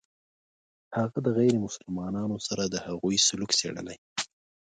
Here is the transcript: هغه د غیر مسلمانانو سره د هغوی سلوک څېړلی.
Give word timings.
هغه 0.97 1.17
د 1.25 1.27
غیر 1.37 1.55
مسلمانانو 1.65 2.37
سره 2.47 2.63
د 2.67 2.75
هغوی 2.85 3.17
سلوک 3.27 3.51
څېړلی. 3.59 3.97